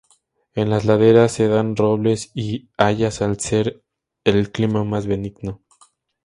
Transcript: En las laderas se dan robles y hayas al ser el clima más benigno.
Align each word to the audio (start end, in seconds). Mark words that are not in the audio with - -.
En 0.55 0.71
las 0.71 0.85
laderas 0.85 1.31
se 1.31 1.47
dan 1.47 1.75
robles 1.75 2.31
y 2.33 2.69
hayas 2.75 3.21
al 3.21 3.39
ser 3.39 3.83
el 4.23 4.51
clima 4.51 4.83
más 4.83 5.05
benigno. 5.05 5.61